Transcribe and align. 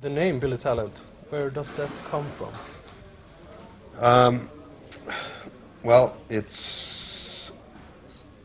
The 0.00 0.08
name 0.08 0.38
Billy 0.38 0.56
Talent, 0.56 1.00
where 1.30 1.50
does 1.50 1.70
that 1.70 1.90
come 2.08 2.24
from? 2.24 2.52
Um, 4.00 4.48
well, 5.82 6.16
it's 6.28 7.50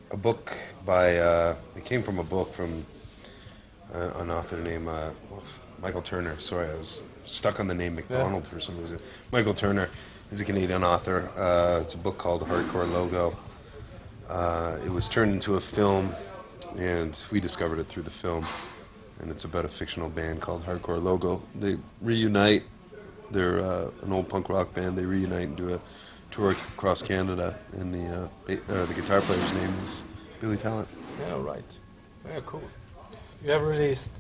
a 0.10 0.18
book 0.18 0.58
by. 0.84 1.18
Uh, 1.18 1.56
it 1.76 1.86
came 1.86 2.02
from 2.02 2.18
a 2.18 2.24
book 2.24 2.52
from 2.52 2.84
uh, 3.94 4.14
an 4.16 4.32
author 4.32 4.58
named 4.58 4.88
uh, 4.88 5.12
Michael 5.80 6.02
Turner. 6.02 6.40
Sorry, 6.40 6.68
I 6.68 6.74
was 6.74 7.04
stuck 7.24 7.60
on 7.60 7.68
the 7.68 7.76
name 7.76 7.94
McDonald 7.94 8.48
for 8.48 8.60
some 8.60 8.76
reason. 8.82 8.98
Michael 9.32 9.54
Turner 9.54 9.92
is 10.32 10.42
a 10.42 10.46
Canadian 10.46 10.84
author. 10.84 11.30
Uh, 11.38 11.82
it's 11.84 11.94
a 11.94 12.00
book 12.00 12.18
called 12.18 12.42
Hardcore 12.48 12.92
Logo. 12.92 13.38
Uh, 14.28 14.80
it 14.84 14.90
was 14.90 15.08
turned 15.08 15.32
into 15.32 15.54
a 15.54 15.62
film, 15.62 16.10
and 16.80 17.24
we 17.30 17.40
discovered 17.40 17.78
it 17.78 17.84
through 17.84 18.04
the 18.04 18.10
film. 18.10 18.44
And 19.20 19.32
it's 19.32 19.46
about 19.46 19.66
a 19.66 19.68
fictional 19.68 20.10
band 20.10 20.42
called 20.42 20.64
Hardcore 20.66 21.02
Logo. 21.02 21.42
They 21.56 21.78
reunite. 22.02 22.64
They're 23.32 23.60
uh, 23.60 23.92
an 24.02 24.12
old 24.12 24.28
punk 24.30 24.50
rock 24.50 24.74
band. 24.74 24.98
They 24.98 25.06
reunite 25.06 25.48
and 25.48 25.56
do 25.58 25.74
a 25.74 25.80
tour 26.32 26.52
across 26.52 27.02
Canada. 27.02 27.56
And 27.74 27.94
the 27.94 28.30
uh, 28.50 28.54
uh, 28.74 28.86
the 28.86 28.94
guitar 28.94 29.22
player's 29.22 29.54
name 29.54 29.74
is 29.84 30.04
Billy 30.42 30.58
Talent. 30.58 30.88
Yeah, 31.20 31.42
right. 31.42 31.78
Yeah, 32.28 32.40
cool. 32.46 32.64
You 33.44 33.52
have 33.52 33.62
released 33.62 34.12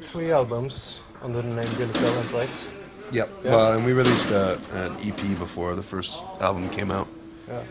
three 0.00 0.32
albums 0.32 1.00
under 1.22 1.42
the 1.42 1.48
name 1.48 1.72
Billy 1.76 1.92
Talent, 1.94 2.32
right? 2.32 2.68
Yep. 3.12 3.30
Yeah. 3.44 3.50
Well, 3.50 3.72
and 3.72 3.84
we 3.84 3.92
released 3.92 4.30
uh, 4.30 4.58
an 4.72 4.96
EP 5.02 5.38
before 5.38 5.74
the 5.74 5.82
first 5.82 6.22
album 6.40 6.68
came 6.70 6.90
out. 6.90 7.08
Yeah. 7.48 7.62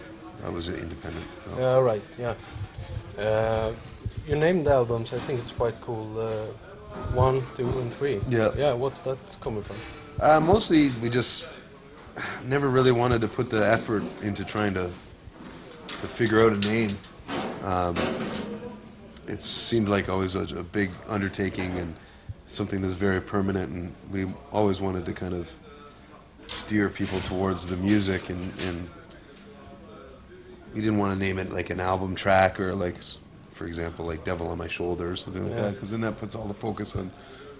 That 0.43 0.53
was 0.53 0.69
independent. 0.69 1.25
so. 1.45 1.59
Yeah, 1.59 1.79
right. 1.79 2.03
Yeah. 2.17 2.35
Uh, 3.17 3.73
you 4.27 4.35
named 4.35 4.65
the 4.67 4.71
albums. 4.71 5.13
I 5.13 5.19
think 5.19 5.39
it's 5.39 5.51
quite 5.51 5.79
cool. 5.81 6.19
Uh, 6.19 6.45
one, 7.13 7.41
two, 7.55 7.67
and 7.79 7.93
three. 7.93 8.21
Yeah. 8.29 8.51
Yeah. 8.55 8.73
What's 8.73 8.99
that 9.01 9.17
coming 9.41 9.63
from? 9.63 9.75
Uh, 10.19 10.39
mostly, 10.39 10.89
we 11.01 11.09
just 11.09 11.47
never 12.45 12.69
really 12.69 12.91
wanted 12.91 13.21
to 13.21 13.27
put 13.27 13.49
the 13.49 13.65
effort 13.65 14.03
into 14.21 14.43
trying 14.43 14.73
to 14.75 14.91
to 15.87 16.07
figure 16.07 16.43
out 16.43 16.53
a 16.53 16.67
name. 16.67 16.97
Um, 17.63 17.95
it 19.27 19.41
seemed 19.41 19.87
like 19.87 20.09
always 20.09 20.35
a, 20.35 20.43
a 20.57 20.63
big 20.63 20.89
undertaking 21.07 21.77
and 21.77 21.95
something 22.47 22.81
that's 22.81 22.95
very 22.95 23.21
permanent, 23.21 23.71
and 23.71 23.95
we 24.11 24.25
always 24.51 24.81
wanted 24.81 25.05
to 25.05 25.13
kind 25.13 25.33
of 25.33 25.55
steer 26.47 26.89
people 26.89 27.19
towards 27.21 27.67
the 27.67 27.77
music, 27.77 28.29
and, 28.29 28.51
and 28.61 28.89
we 30.73 30.81
didn't 30.81 30.97
want 30.97 31.13
to 31.13 31.19
name 31.25 31.39
it 31.39 31.51
like 31.51 31.69
an 31.69 31.79
album 31.79 32.15
track 32.15 32.59
or 32.59 32.73
like, 32.75 32.95
for 33.51 33.65
example, 33.67 34.05
like 34.05 34.23
"Devil 34.23 34.47
on 34.49 34.57
My 34.57 34.67
Shoulder" 34.67 35.11
or 35.11 35.15
something 35.15 35.43
like 35.43 35.53
Yeah. 35.55 35.61
that, 35.63 35.73
because 35.73 35.91
then 35.91 36.01
that 36.01 36.17
puts 36.17 36.35
all 36.35 36.45
the 36.47 36.53
focus 36.53 36.95
on 36.95 37.11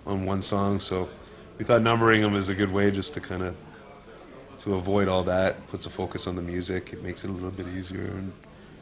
on 0.06 0.26
one 0.26 0.42
song. 0.42 0.80
So 0.80 1.10
we 1.58 1.66
thought 1.66 1.82
numbering 1.82 2.22
them 2.22 2.36
is 2.36 2.50
a 2.50 2.56
good 2.56 2.72
way 2.72 2.90
just 2.92 3.14
to 3.14 3.20
kind 3.22 3.44
of 3.44 3.56
to 4.60 4.76
avoid 4.76 5.08
all 5.08 5.24
that. 5.24 5.68
Puts 5.68 5.86
a 5.86 5.90
focus 5.90 6.28
on 6.28 6.36
the 6.36 6.42
music. 6.42 6.94
It 6.94 7.04
makes 7.04 7.24
it 7.24 7.30
a 7.30 7.34
little 7.34 7.52
bit 7.52 7.68
easier 7.68 8.02
and 8.02 8.32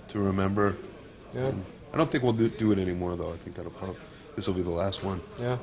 to 0.10 0.20
remember. 0.20 0.76
Yeah. 1.34 1.48
And 1.48 1.66
I 1.94 1.98
don't 1.98 2.10
think 2.12 2.24
we'll 2.24 2.34
do, 2.34 2.50
do 2.50 2.72
it 2.72 2.80
anymore 2.80 3.16
though. 3.16 3.34
I 3.34 3.38
think 3.38 3.56
that'll 3.56 3.72
probably 3.72 3.98
this 4.36 4.48
will 4.48 4.56
be 4.56 4.62
the 4.62 4.70
last 4.70 5.04
one. 5.04 5.20
Yeah. 5.40 5.58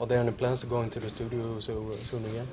Are 0.00 0.06
there 0.06 0.18
any 0.20 0.32
plans 0.32 0.60
to 0.60 0.66
go 0.66 0.82
into 0.82 1.00
the 1.00 1.08
studio 1.10 1.58
so 1.60 1.86
uh, 1.92 1.96
soon 1.96 2.24
again? 2.24 2.48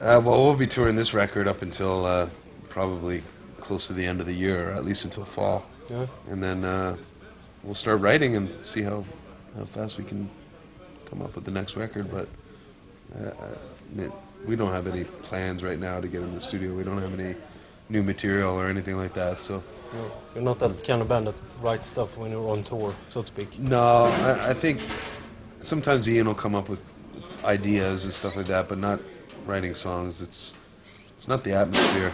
Uh, 0.00 0.20
well, 0.24 0.44
we'll 0.44 0.54
be 0.56 0.66
touring 0.66 0.96
this 0.96 1.12
record 1.14 1.48
up 1.48 1.62
until 1.62 2.04
uh, 2.04 2.28
probably 2.68 3.22
close 3.60 3.86
to 3.88 3.92
the 3.92 4.04
end 4.06 4.20
of 4.20 4.26
the 4.26 4.34
year, 4.34 4.70
or 4.70 4.72
at 4.72 4.84
least 4.84 5.04
until 5.04 5.24
fall, 5.24 5.64
Yeah. 5.90 6.06
and 6.28 6.42
then 6.42 6.64
uh, 6.64 6.96
we'll 7.62 7.74
start 7.74 8.00
writing 8.00 8.36
and 8.36 8.48
see 8.64 8.82
how 8.82 9.04
how 9.56 9.64
fast 9.64 9.98
we 9.98 10.04
can 10.04 10.28
come 11.10 11.22
up 11.22 11.34
with 11.34 11.44
the 11.44 11.50
next 11.50 11.76
record. 11.76 12.10
But 12.10 12.28
uh, 13.18 13.30
I 13.30 13.96
mean, 13.98 14.12
we 14.46 14.56
don't 14.56 14.72
have 14.72 14.86
any 14.86 15.04
plans 15.04 15.62
right 15.64 15.78
now 15.78 16.00
to 16.00 16.08
get 16.08 16.22
in 16.22 16.34
the 16.34 16.40
studio. 16.40 16.72
We 16.74 16.84
don't 16.84 16.98
have 17.02 17.18
any 17.18 17.34
new 17.88 18.02
material 18.02 18.54
or 18.54 18.68
anything 18.68 18.96
like 18.96 19.14
that. 19.14 19.40
So 19.42 19.62
No. 19.94 20.10
You're 20.34 20.44
not 20.44 20.58
that 20.58 20.84
kind 20.84 21.00
of 21.02 21.08
band 21.08 21.26
that 21.26 21.34
writes 21.62 21.88
stuff 21.88 22.16
when 22.18 22.30
you're 22.30 22.48
on 22.50 22.62
tour, 22.62 22.94
so 23.08 23.22
to 23.22 23.26
speak. 23.26 23.58
no, 23.58 23.80
I, 23.80 24.50
I 24.50 24.54
think 24.54 24.80
sometimes 25.60 26.06
Ian 26.08 26.26
will 26.26 26.34
come 26.34 26.54
up 26.54 26.68
with 26.68 26.82
ideas 27.44 28.04
and 28.04 28.12
stuff 28.12 28.36
like 28.36 28.46
that, 28.46 28.68
but 28.68 28.78
not 28.78 29.00
writing 29.46 29.74
songs. 29.74 30.20
It's 30.22 30.54
it's 31.16 31.26
not 31.26 31.42
the 31.42 31.52
atmosphere. 31.54 32.12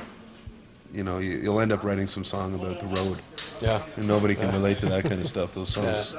You 0.95 1.03
know, 1.03 1.19
you, 1.19 1.31
you'll 1.43 1.61
end 1.61 1.73
up 1.73 1.83
writing 1.83 2.07
some 2.07 2.23
song 2.25 2.55
about 2.55 2.79
the 2.79 2.87
road, 2.87 3.19
Yeah. 3.61 3.83
and 3.97 4.07
nobody 4.07 4.37
can 4.37 4.53
relate 4.53 4.79
to 4.79 4.87
that 4.87 5.03
kind 5.03 5.21
of 5.21 5.27
stuff. 5.27 5.55
Those 5.55 5.69
songs, 5.79 6.15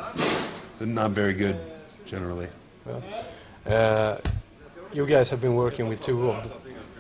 they're 0.78 0.88
not 0.88 1.12
very 1.12 1.34
good, 1.34 1.56
generally. 2.06 2.48
Uh, 3.66 4.18
you 4.94 5.06
guys 5.06 5.30
have 5.30 5.40
been 5.40 5.56
working 5.56 5.88
with 5.88 6.02
two 6.02 6.30
of 6.30 6.44
the, 6.44 6.50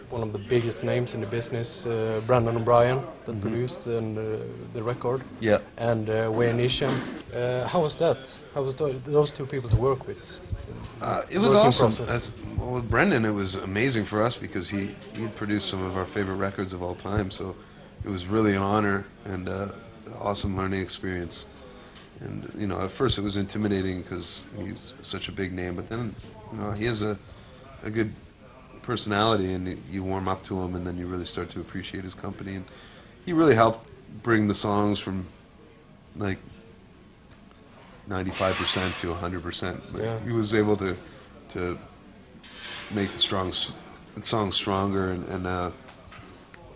one 0.09 0.23
of 0.23 0.31
the 0.31 0.39
biggest 0.39 0.83
names 0.85 1.13
in 1.13 1.19
the 1.19 1.27
business, 1.27 1.85
uh, 1.85 2.21
Brendan 2.25 2.55
O'Brien, 2.55 3.01
that 3.25 3.41
produced 3.41 3.87
and, 3.87 4.17
uh, 4.17 4.21
the 4.73 4.81
record, 4.81 5.21
Yeah. 5.41 5.57
and 5.77 6.09
uh, 6.09 6.31
Wayne 6.31 6.61
Isham. 6.61 6.93
Uh, 7.35 7.67
how 7.67 7.81
was 7.81 7.95
that? 7.95 8.37
How 8.53 8.61
was 8.63 8.73
tho- 8.75 8.87
those 8.89 9.31
two 9.31 9.45
people 9.45 9.69
to 9.69 9.75
work 9.75 10.07
with? 10.07 10.39
Uh, 11.01 11.22
it 11.29 11.39
was 11.39 11.53
awesome. 11.56 11.91
As, 12.09 12.31
well, 12.57 12.72
with 12.72 12.89
Brendan, 12.89 13.25
it 13.25 13.31
was 13.31 13.56
amazing 13.56 14.06
for 14.06 14.23
us 14.23 14.38
because 14.38 14.69
he 14.69 14.95
he 15.16 15.28
produced 15.35 15.67
some 15.69 15.83
of 15.83 15.97
our 15.97 16.06
favorite 16.06 16.35
records 16.35 16.73
of 16.73 16.81
all 16.81 16.95
time. 16.95 17.29
So 17.31 17.56
it 18.03 18.09
was 18.09 18.25
really 18.28 18.56
an 18.56 18.61
honor 18.61 19.05
and 19.25 19.50
uh, 19.50 19.69
awesome 20.19 20.55
learning 20.55 20.81
experience. 20.81 21.45
And 22.22 22.50
you 22.57 22.66
know, 22.67 22.79
at 22.81 22.91
first 22.91 23.17
it 23.17 23.22
was 23.22 23.35
intimidating 23.38 24.01
because 24.01 24.45
he's 24.57 24.94
such 25.01 25.28
a 25.28 25.31
big 25.31 25.51
name, 25.51 25.75
but 25.75 25.89
then 25.89 26.16
you 26.51 26.59
know 26.59 26.72
he 26.72 26.85
has 26.85 27.01
a 27.01 27.17
a 27.84 27.89
good 27.89 28.13
personality, 28.81 29.51
and 29.53 29.67
you- 29.67 29.81
you 29.91 30.03
warm 30.03 30.28
up 30.28 30.44
to 30.44 30.59
him, 30.61 30.75
and 30.75 30.85
then 30.88 30.97
you 30.97 31.07
really 31.07 31.25
start 31.25 31.50
to 31.50 31.59
appreciate 31.59 32.03
his 32.03 32.13
company. 32.13 32.55
And 32.55 32.66
he 33.25 33.34
really 33.34 33.55
helped 33.55 33.89
bring 34.23 34.47
the 34.47 34.53
songs 34.53 35.00
from 35.00 35.25
like 36.16 36.38
95% 38.09 38.95
to 38.97 39.07
100%. 39.13 39.93
Like, 39.93 40.03
Yeah. 40.03 40.19
He 40.25 40.31
was 40.31 40.53
able 40.53 40.77
to 40.77 40.95
to 41.49 41.77
make 42.93 43.11
the 43.11 43.17
strong 43.17 43.49
s- 43.49 43.75
songs 44.21 44.55
stronger 44.55 45.09
and 45.11 45.27
and, 45.29 45.47
uh, 45.47 45.71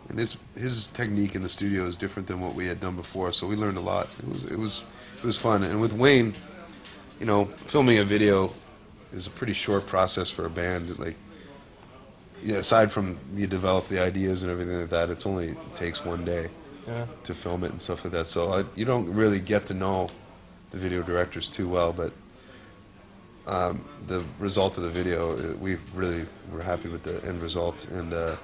and 0.09 0.17
his 0.19 0.37
his 0.55 0.87
technique 0.91 1.35
in 1.35 1.41
the 1.41 1.49
studio 1.49 1.85
is 1.85 1.95
different 1.97 2.27
than 2.27 2.39
what 2.39 2.55
we 2.55 2.65
had 2.67 2.79
done 2.79 2.95
before. 2.95 3.31
So 3.31 3.47
we 3.47 3.55
learned 3.55 3.77
a 3.77 3.81
lot. 3.81 4.07
It 4.19 4.27
was 4.29 4.43
it 4.43 4.57
was 4.59 4.83
it 5.17 5.23
was 5.23 5.37
fun. 5.37 5.63
And 5.63 5.79
with 5.81 5.93
Wayne, 5.93 6.33
you 7.19 7.25
know, 7.25 7.45
filming 7.65 7.97
a 7.99 8.03
video 8.03 8.51
is 9.11 9.27
a 9.27 9.29
pretty 9.31 9.53
short 9.53 9.85
process 9.87 10.29
for 10.29 10.45
a 10.45 10.49
band. 10.49 10.97
Like 10.99 11.15
yeah, 12.41 12.57
aside 12.57 12.91
from 12.91 13.17
you 13.35 13.47
develop 13.47 13.87
the 13.87 13.99
ideas 14.01 14.43
and 14.43 14.51
everything 14.51 14.79
like 14.79 14.89
that, 14.89 15.09
it's 15.09 15.25
only 15.25 15.49
it 15.49 15.75
takes 15.75 16.05
one 16.05 16.23
day 16.25 16.49
Yeah. 16.87 17.05
to 17.23 17.33
film 17.33 17.63
it 17.63 17.71
and 17.71 17.81
stuff 17.81 18.03
like 18.03 18.13
that. 18.13 18.27
So 18.27 18.51
I, 18.53 18.63
you 18.75 18.85
don't 18.85 19.13
really 19.13 19.39
get 19.39 19.65
to 19.67 19.73
know 19.73 20.09
the 20.71 20.77
video 20.77 21.01
directors 21.01 21.49
too 21.49 21.67
well, 21.67 21.93
but 21.93 22.11
um, 23.47 23.83
the 24.07 24.23
result 24.37 24.77
of 24.77 24.83
the 24.83 24.89
video, 24.89 25.37
uh, 25.37 25.55
we 25.57 25.77
really 25.93 26.25
were 26.51 26.61
happy 26.61 26.89
with 26.89 27.03
the 27.03 27.23
end 27.27 27.41
result, 27.41 27.87
and 27.89 28.13
uh, 28.13 28.35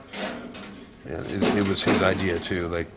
and 1.05 1.25
it, 1.27 1.57
it 1.57 1.67
was 1.67 1.83
his 1.83 2.01
idea 2.01 2.39
too. 2.39 2.67
Like 2.67 2.87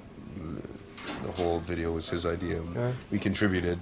the 1.22 1.32
whole 1.32 1.58
video 1.60 1.92
was 1.92 2.08
his 2.08 2.24
idea. 2.24 2.62
Yeah. 2.74 2.92
We 3.10 3.18
contributed 3.18 3.78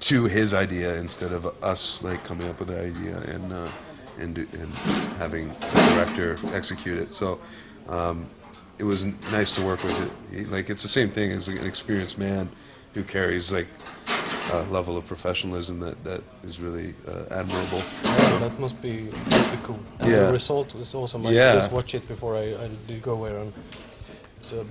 to 0.00 0.24
his 0.24 0.54
idea 0.54 0.94
instead 0.96 1.32
of 1.32 1.46
us 1.62 2.02
like 2.04 2.24
coming 2.24 2.48
up 2.48 2.58
with 2.58 2.68
the 2.68 2.80
idea 2.80 3.16
and 3.34 3.52
uh, 3.52 3.68
and 4.18 4.38
and 4.38 4.74
having 5.18 5.48
the 5.48 5.92
director 5.94 6.36
execute 6.54 6.98
it. 6.98 7.12
So 7.12 7.40
um, 7.88 8.26
it 8.78 8.84
was 8.84 9.04
n- 9.04 9.18
nice 9.32 9.56
to 9.56 9.62
work 9.62 9.82
with 9.82 10.00
it. 10.00 10.36
He, 10.36 10.44
like 10.44 10.70
it's 10.70 10.82
the 10.82 10.88
same 10.88 11.08
thing 11.08 11.32
as 11.32 11.48
an 11.48 11.66
experienced 11.66 12.18
man 12.18 12.48
who 12.94 13.02
carries 13.02 13.52
like 13.52 13.66
a 14.52 14.62
level 14.70 14.96
of 14.96 15.06
professionalism 15.06 15.80
that 15.80 16.02
that 16.04 16.22
is 16.44 16.60
really 16.60 16.94
uh, 17.08 17.24
admirable. 17.40 17.82
Yeah, 18.04 18.38
that 18.38 18.58
must 18.58 18.80
be 18.82 19.08
must 19.30 19.50
be 19.52 19.58
cool. 19.62 19.78
And 19.98 20.10
Yeah. 20.10 20.26
the 20.26 20.32
result 20.32 20.74
was 20.74 20.94
awesome. 20.94 21.26
I 21.26 21.30
Yeah. 21.32 21.54
just 21.54 21.72
watched 21.72 21.94
it 21.94 22.06
before 22.08 22.36
I, 22.36 22.64
I 22.64 22.68
did 22.86 23.02
go 23.02 23.24
there, 23.24 23.38
and 23.38 23.52
it's 24.38 24.52
a 24.52 24.64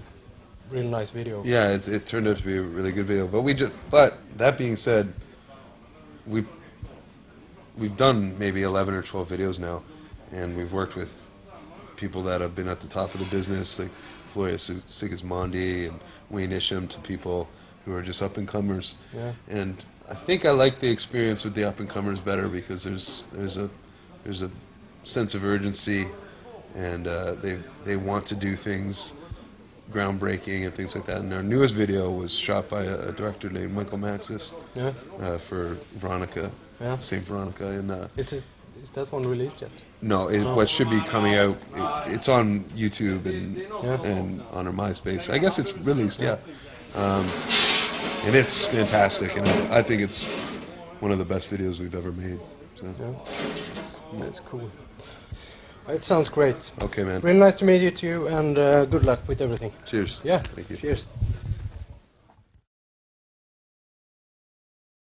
really 0.71 0.87
nice 0.87 1.09
video. 1.11 1.43
Yeah, 1.43 1.71
it, 1.75 1.87
it 1.87 2.05
turned 2.05 2.27
out 2.27 2.37
to 2.37 2.43
be 2.43 2.57
a 2.57 2.61
really 2.61 2.91
good 2.91 3.05
video. 3.05 3.27
But 3.27 3.41
we 3.41 3.53
just, 3.53 3.71
but 3.89 4.17
that 4.37 4.57
being 4.57 4.75
said, 4.77 5.13
we 6.27 6.43
we've 7.77 7.97
done 7.97 8.37
maybe 8.37 8.63
eleven 8.63 8.93
or 8.93 9.01
twelve 9.01 9.29
videos 9.29 9.59
now, 9.59 9.81
and 10.31 10.55
we've 10.57 10.73
worked 10.73 10.95
with 10.95 11.11
people 11.95 12.21
that 12.23 12.41
have 12.41 12.55
been 12.55 12.67
at 12.67 12.79
the 12.81 12.87
top 12.87 13.13
of 13.13 13.19
the 13.19 13.25
business, 13.37 13.79
like 13.79 13.89
Floria 14.33 14.57
Sig- 14.59 14.87
Sigismondi 14.87 15.89
and 15.89 15.99
Wayne 16.29 16.51
Isham, 16.51 16.87
to 16.87 16.99
people 16.99 17.47
who 17.89 17.95
are 17.97 18.01
just 18.03 18.21
up 18.21 18.37
and 18.37 18.47
comers. 18.47 18.95
Yeah. 19.15 19.33
And 19.49 19.85
I 20.09 20.13
think 20.13 20.45
I 20.45 20.51
like 20.51 20.79
the 20.79 20.89
experience 20.89 21.43
with 21.43 21.55
the 21.55 21.63
up 21.63 21.79
and 21.79 21.89
comers 21.89 22.19
better 22.19 22.47
because 22.47 22.83
there's 22.83 23.23
there's 23.31 23.57
a 23.57 23.69
there's 24.23 24.41
a 24.41 24.51
sense 25.03 25.33
of 25.35 25.43
urgency, 25.43 26.07
and 26.75 27.07
uh, 27.07 27.33
they 27.35 27.59
they 27.83 27.95
want 27.95 28.25
to 28.27 28.35
do 28.35 28.55
things 28.55 29.13
groundbreaking 29.91 30.65
and 30.65 30.73
things 30.73 30.95
like 30.95 31.05
that. 31.07 31.17
And 31.17 31.33
our 31.33 31.41
newest 31.43 31.73
video 31.73 32.11
was 32.11 32.31
shot 32.31 32.69
by 32.69 32.83
a, 32.83 33.09
a 33.09 33.11
director 33.11 33.49
named 33.49 33.73
Michael 33.73 33.97
Maxxis 33.97 34.53
Yeah. 34.75 34.91
uh, 35.19 35.39
for 35.39 35.77
Veronica, 35.95 36.51
Yeah. 36.79 36.97
Saint 36.99 37.23
Veronica, 37.23 37.67
and 37.67 37.89
uh, 37.91 38.07
Is 38.15 38.33
it 38.33 38.43
is 38.83 38.91
that 38.91 39.11
one 39.11 39.25
released 39.25 39.61
yet? 39.61 39.71
No, 40.01 40.29
it, 40.29 40.43
what 40.55 40.69
should 40.69 40.89
be 40.91 41.01
coming 41.01 41.33
out, 41.35 41.57
it, 41.75 42.13
it's 42.15 42.29
on 42.29 42.59
YouTube 42.77 43.25
and 43.25 43.57
Yeah. 43.83 44.01
and 44.03 44.41
on 44.51 44.67
our 44.67 44.73
MySpace. 44.73 45.29
I 45.33 45.39
guess 45.39 45.57
it's 45.59 45.73
released, 45.87 46.21
yeah. 46.21 46.37
Um, 46.95 47.25
and 48.25 48.35
it's 48.35 48.65
fantastic, 48.67 49.35
and 49.37 49.47
I, 49.47 49.79
I 49.79 49.81
think 49.81 50.01
it's 50.01 50.25
one 50.99 51.11
of 51.11 51.17
the 51.17 51.25
best 51.25 51.49
videos 51.49 51.79
we've 51.79 51.95
ever 51.95 52.11
made. 52.11 52.39
So, 52.75 52.85
Yeah. 52.99 54.19
That's 54.23 54.39
cool. 54.39 54.69
It 55.87 56.03
sounds 56.03 56.29
great. 56.29 56.71
okay, 56.81 57.03
man. 57.03 57.21
Really 57.21 57.39
nice 57.39 57.55
to 57.55 57.65
meet 57.65 57.81
you 57.81 57.91
too, 57.91 58.27
and 58.27 58.57
uh, 58.57 58.85
good 58.85 59.05
luck 59.05 59.19
with 59.27 59.41
everything. 59.41 59.71
Cheers. 59.85 60.21
Yeah. 60.23 60.37
Thank 60.39 60.69
you. 60.69 60.77
Cheers. 60.77 61.05